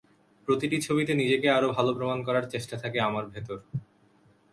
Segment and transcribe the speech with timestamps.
[0.47, 3.57] প্রতিটি ছবিতে নিজেকে আরও ভালো প্রমাণ করার চেষ্টা থাকে আমার ভেতর।